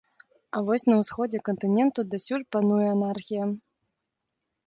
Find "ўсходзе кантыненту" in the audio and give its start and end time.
1.01-2.05